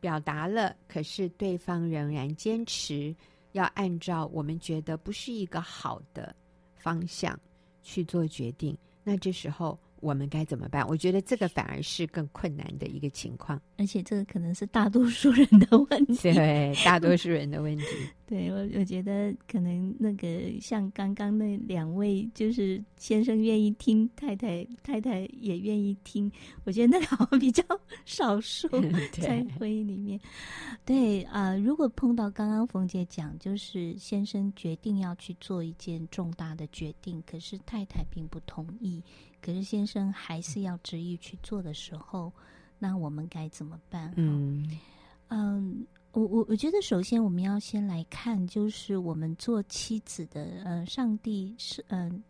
[0.00, 3.14] 表达了，可是对方仍然坚持
[3.52, 6.34] 要按照我们觉得不是一个好的
[6.74, 7.38] 方向
[7.82, 9.78] 去做决定，那这时候。
[10.00, 10.86] 我们该怎么办？
[10.88, 16.14] 我觉得这个反而是更困难的一个情况，而且这个可能是大多数人的问题。
[16.34, 17.84] 对，大多数人的问题。
[18.26, 20.28] 对，我我觉得可能那个
[20.60, 26.30] 像刚刚那两位，就是先生愿意听，太太太太也愿意听。
[26.64, 27.64] 我觉得那个好像比较
[28.04, 28.68] 少数
[29.12, 30.20] 在婚姻里面。
[30.84, 39.02] 对啊、呃，如果碰到刚刚冯姐讲，就是先生决定要去做一件重大的决定，可是太太并不同意。
[39.40, 42.32] 可是先生还是要执意去做的时候，
[42.78, 44.12] 那我们该怎么办？
[44.16, 44.78] 嗯
[45.28, 52.22] 嗯，我我我觉得首先我们要先来看，就是我们做妻子的，呃，上帝是嗯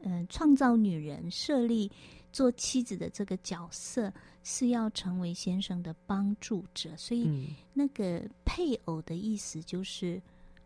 [0.00, 1.90] 嗯创造女人设立
[2.32, 10.20] 做妻子的这个角色，是要成为先生的帮助者，所以那个配偶的意思就是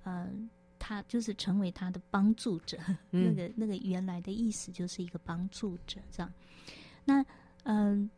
[0.04, 0.48] 嗯。
[0.90, 2.76] 他就是成为他的帮助者，
[3.12, 6.32] 嗯、那个那个原来的意思就是一个帮助者，这样。
[7.04, 7.22] 那
[7.62, 8.10] 嗯、呃，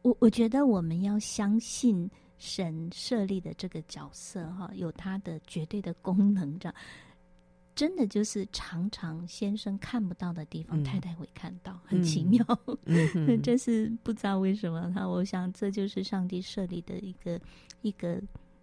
[0.00, 6.74] 我我觉得我们要相信神设立的这个角色哈，有他的绝对的功能，这样。
[7.74, 12.42] 真的就是常常先生看不到的地方，嗯、太太会看到，很奇妙。
[13.44, 17.38] 这是不知道为什么他，我想这就是上帝设立的一个
[17.82, 18.14] 一个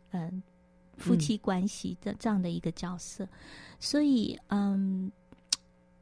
[0.09, 0.23] 嗯。
[0.23, 0.43] 呃
[0.97, 3.29] 夫妻关系的这样的一个角色，嗯、
[3.79, 5.11] 所以，嗯，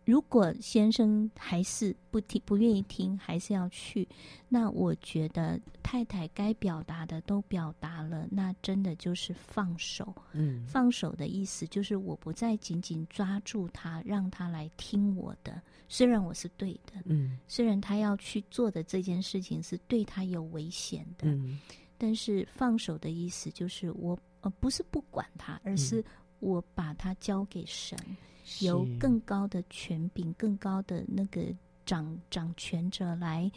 [0.06, 4.08] 如果先生还是不听、不愿意听，还是要去，
[4.50, 10.14] 那我觉得太太该表达的都表达了，那真的就是放手。
[10.34, 21.60] 嗯，放手的意思就是我不再紧紧抓住他，让他来听我的，虽然我是对的，嗯，虽然他要去做的这件事情是对他有危险的，嗯，
[21.98, 24.18] 但是放手的意思就是我。
[24.42, 26.04] 呃，不是不管他，而是
[26.40, 28.18] 我把他交给神，嗯、
[28.62, 31.54] 由更高的权柄、更高的那个
[31.86, 33.52] 掌掌权者来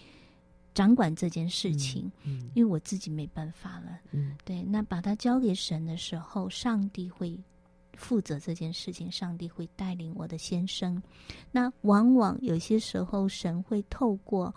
[0.74, 2.11] 掌管这件事情。
[2.22, 3.99] 嗯嗯、因为我自己没办法了。
[4.12, 7.39] 嗯，对，那把他交给神的时候，上帝会
[7.95, 11.03] 负责这件事情，上帝会带领我的先生。
[11.51, 14.55] 那往往有些时候，神会透过，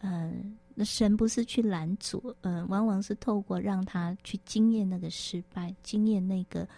[0.00, 0.34] 嗯、呃。
[0.74, 6.68] 那神不是去拦阻，嗯、呃，往往是透过让他去经验那个失败，经验那个，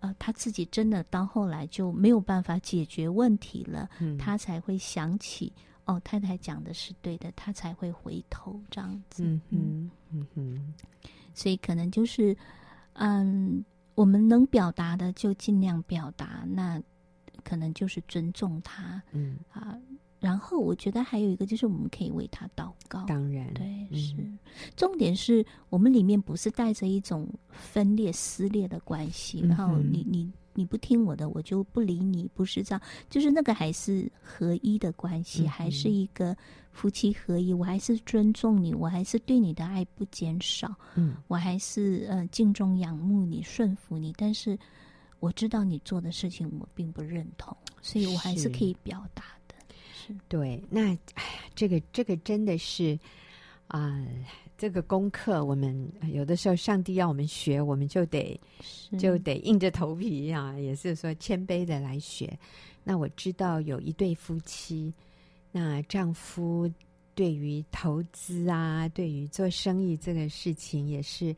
[0.00, 5.52] 呃，他自己真的到后来就没有办法解决问题了，嗯、他才会想起，
[5.86, 9.24] 哦，太太讲的是对的，他才会回头这样子。
[9.24, 10.74] 嗯嗯嗯嗯，
[11.32, 12.36] 所以可能就是，
[12.92, 16.82] 嗯，我们能表达的就尽量表达，那
[17.42, 19.78] 可能就是尊重他，嗯啊。
[20.20, 23.04] 然后我觉得还有一个就是我们可以为他祷告。
[23.06, 24.14] 当然，对，嗯、是
[24.76, 36.36] 重点是我们里面不是带着一种分裂撕裂的关系，嗯、然后你你你不听我的，我就不理你，不是这样，就是那个还是合一的关系，嗯、还是一个
[36.72, 44.58] 夫妻合一，我还是尊重你，我还是对你的爱不减少，嗯，我还是呃敬重仰慕你，顺服你，但是
[45.20, 49.22] 我知道你做的事情我并不认同，所以我还是可以表达。
[50.28, 52.98] 对，那哎呀，这个这个真的是
[53.66, 54.06] 啊、呃，
[54.56, 58.38] 这个功课我们有的时候上帝要我们学，我们就得
[58.98, 62.38] 就得硬着头皮啊，也是说谦卑的来学。
[62.84, 64.92] 那我知道有一对夫妻，
[65.52, 66.70] 那丈夫
[67.14, 71.32] 对于投资啊，对于做生意这个事情也是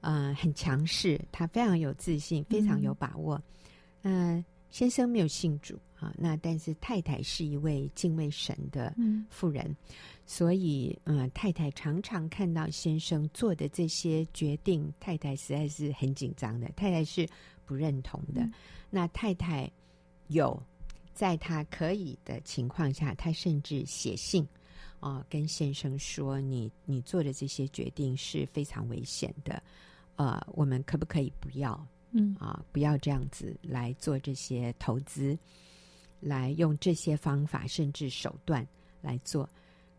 [0.00, 3.40] 嗯、呃、很强势，他非常有自信，非常有把握。
[4.02, 5.78] 嗯、呃，先生没有信主。
[6.04, 8.94] 啊，那但是太太是一位敬畏神的
[9.30, 9.76] 妇人，嗯、
[10.26, 16.68] 所以嗯、呃，太太常常看到先生做的这些决定，太太实在是很紧张的。
[16.76, 17.26] 太太是
[17.64, 18.42] 不认同的。
[18.42, 18.52] 嗯、
[18.90, 19.70] 那太太
[20.28, 20.62] 有
[21.14, 24.46] 在她可以的情况下，她甚至写信
[25.00, 29.62] 啊、呃，跟先生说：“你你做的这些决定是非常危险的，
[30.16, 31.86] 呃，我们可不可以不要？
[32.10, 35.38] 嗯啊，不要这样子来做这些投资。”
[36.24, 38.66] 来用这些方法甚至手段
[39.02, 39.46] 来做，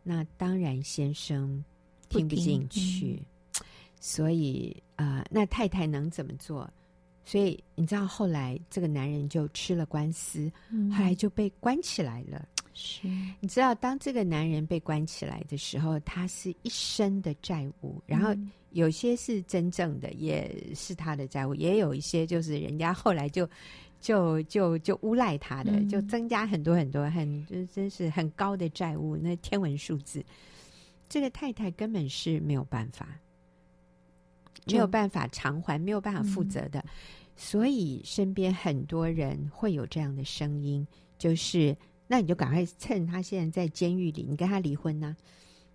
[0.01, 1.63] 那当然先生
[2.09, 3.21] 听不进去，
[3.59, 3.65] 嗯、
[3.99, 6.67] 所以啊、呃，那太太能怎么做？
[7.23, 12.47] 所以你知道后来这个男人就吃了官司，嗯、后来就被关起来了。
[12.73, 13.07] 是，
[13.39, 18.35] 你知道当这个男人被关起来的时候，他是一身的债务，然后
[18.71, 23.47] 有些是真正的，也是他的债务，也有一些就是人家后来就。
[23.99, 30.23] 就就就诬赖他的，就增加很多很多很就真是很高的债务，那天文数字，
[31.09, 33.19] 这个太太根本是没有办法，
[34.67, 36.85] 没有办法偿还，没有办法负责的，
[37.35, 40.85] 所以身边很多人会有这样的声音，
[41.17, 41.75] 就是
[42.05, 45.17] 那你就赶快趁他现在在监狱里，你跟他离婚呢，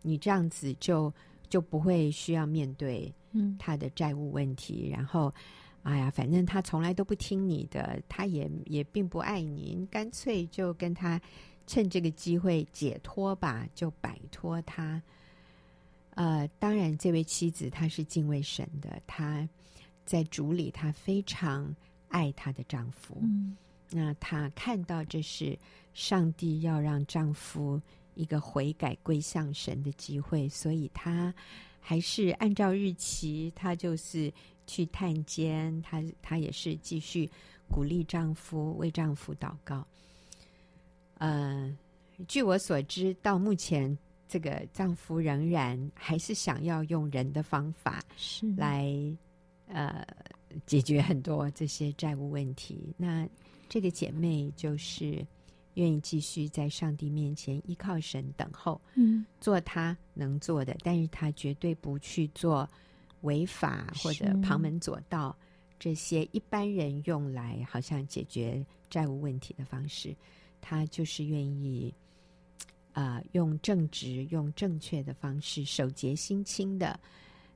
[0.03, 1.12] 你这样子就
[1.49, 3.12] 就不会需要面对
[3.59, 5.35] 他的债务问题，然后。
[5.83, 11.18] 哎呀，反正他从来都不听你的，他也也并不爱你，干脆就跟他
[11.66, 15.03] 趁这个机会解脱吧，就摆脱他。
[16.11, 19.49] 呃，当然，这位妻子她是敬畏神的，她
[20.05, 21.74] 在主里，她非常
[22.09, 23.16] 爱她的丈夫。
[23.22, 23.57] 嗯，
[23.91, 25.59] 那她看到这是
[25.95, 27.81] 上帝要让丈夫
[28.16, 31.33] 一个悔改归向神的机会，所以她
[31.81, 34.31] 还是按照日期，她就是。
[34.71, 37.29] 去探监，她她也是继续
[37.68, 39.85] 鼓励丈夫，为丈夫祷告。
[41.18, 41.77] 呃，
[42.29, 43.99] 据我所知，到目前
[44.29, 48.01] 这个丈夫仍然还是想要用人的方法
[48.57, 48.89] 来
[49.66, 50.07] 呃
[50.66, 52.95] 解决很多这些债务问题。
[52.97, 53.29] 那
[53.68, 55.27] 这个姐妹就是
[55.75, 62.68] 愿意继续在上帝面前依靠神等候，嗯，做她能做的，但是她绝对不去做。
[63.23, 65.37] 违法或者旁门左道，
[65.79, 70.14] 这些一般人用来好像解决债务问题的方式，
[70.61, 71.95] 他就是愿意
[72.93, 76.99] 啊、呃，用正直、用正确的方式，手洁心清的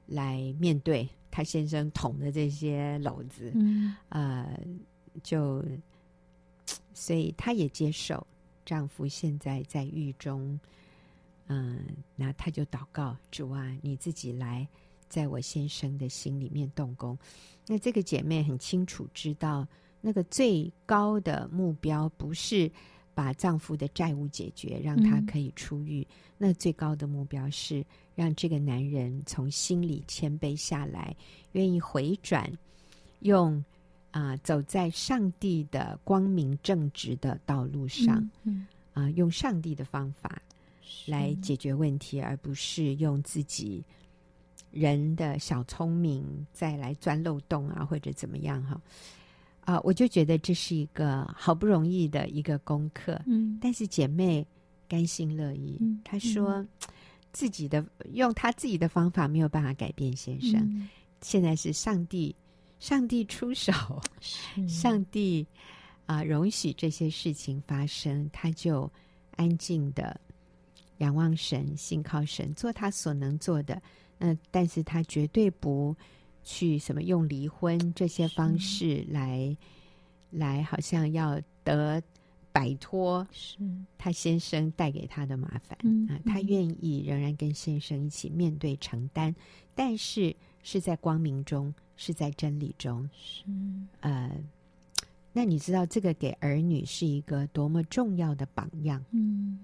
[0.06, 3.52] 来面对他先生捅的这些篓子。
[3.54, 4.58] 嗯，呃，
[5.22, 5.64] 就
[6.92, 8.26] 所以她也接受
[8.64, 10.58] 丈夫现在在狱中。
[11.46, 11.84] 嗯，
[12.16, 14.66] 那他就祷告主啊，你自己来。
[15.08, 17.16] 在我先生的心里面动工，
[17.66, 19.66] 那这个姐妹很清楚知道，
[20.00, 22.70] 那个最高的目标不是
[23.14, 26.00] 把丈夫的债务解决，让他可以出狱。
[26.00, 27.84] 嗯、那最高的目标是
[28.14, 31.14] 让这个男人从心里谦卑下来，
[31.52, 32.50] 愿意回转，
[33.20, 33.64] 用
[34.10, 40.42] 啊、呃、走在上帝的光明正直的道路上，啊、嗯嗯呃、用上帝的方法
[41.06, 43.84] 来解决问题，而不是用自己。
[44.74, 48.80] 人的小聪明再来钻漏洞啊，或者怎么样哈？
[49.60, 53.18] 啊，我就觉得这是一个好不容易的一个功课。
[53.24, 54.46] 嗯，但是姐妹
[54.88, 55.78] 甘心乐意。
[55.80, 56.66] 嗯，她说
[57.32, 60.60] 自己的用她自己的方法没有办法改变先生。
[60.60, 60.88] 嗯，
[61.22, 62.34] 现在是上帝，
[62.78, 63.72] 上帝出手，
[64.68, 65.46] 上帝
[66.06, 68.90] 啊，容许这些事情发生，他就
[69.36, 70.20] 安静的
[70.98, 73.80] 仰望神，信靠神，做他所能做的。
[74.24, 75.94] 嗯，但是他绝对不
[76.42, 79.56] 去什么用离婚这些方式来，
[80.30, 82.02] 来好像要得
[82.52, 83.58] 摆脱是。
[83.98, 89.34] 他先生带给他的麻烦，嗯啊，他愿意仍然跟先生一起面对承担，
[89.74, 93.44] 但是是在光明中，是在真理中，是。
[94.00, 94.30] 呃，
[95.32, 99.04] 那你知道这个给儿女是一个多么重要的榜样？
[99.10, 99.58] 嗯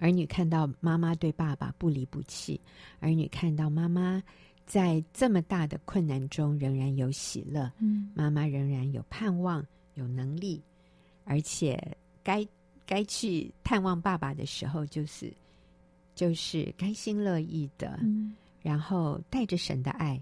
[0.00, 2.58] 儿女看到妈妈对爸爸不离不弃，
[3.00, 4.22] 儿女看到妈妈
[4.64, 8.10] 在这么大的困难中仍然有喜乐，嗯。
[8.14, 10.62] 妈妈仍然有盼望、有能力，
[11.24, 11.78] 而且
[12.24, 12.46] 该
[12.86, 15.30] 该去探望爸爸的时候，就是
[16.14, 18.34] 就是开心乐意的，嗯。
[18.62, 20.20] 然后带着神的爱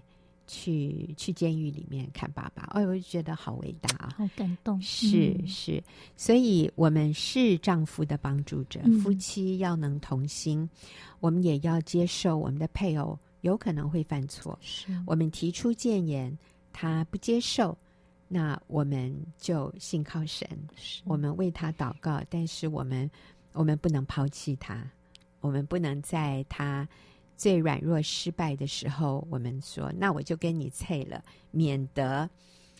[0.49, 2.63] 去去监狱里面看爸爸。
[2.71, 4.15] 哎，我就觉得好伟大啊！
[4.17, 5.83] 好感动，是嗯是，
[6.17, 10.67] 所以我们是丈夫的帮助者，嗯夫妻要能同心，
[11.19, 14.57] 我们也要接受我们的配偶有可能会犯错。
[14.59, 16.35] 是我们提出谏言，
[16.73, 17.77] 他不接受，
[18.27, 23.09] 那我们就信靠神，是我们为他祷告，但是我们
[23.53, 24.83] 我们不能抛弃他，
[25.41, 26.87] 我们不能在他
[27.39, 32.29] 最软弱失败的时候，我们说那我就跟你脆了，免得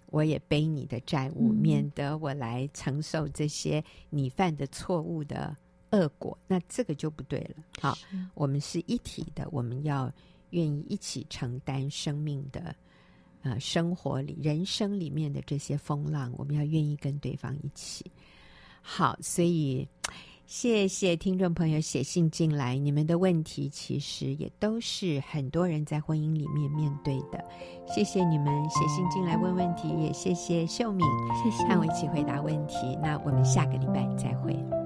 [0.08, 5.56] 我也背你的债务，嗯免得我来承受这些你犯的错误的
[5.92, 7.64] 恶果，那这个就不对了。
[7.80, 7.98] 好，
[8.34, 10.12] 我们是一体的，我们要
[10.50, 12.76] 愿意一起承担生命的
[13.44, 18.12] 呃生活里、人生里面的这些风浪，我们要愿意跟对方一起。
[18.82, 19.88] 好，所以
[20.50, 27.40] 谢谢听众朋友写信进来，你们的问题其实也都是很多人在婚姻里面面对的。
[27.86, 32.98] 谢谢你们写信进来问问题，也谢谢秀敏谢谢和我一起回答问题。
[33.00, 34.79] 那我们下个礼拜再会。